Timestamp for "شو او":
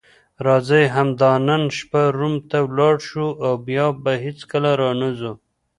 3.07-3.51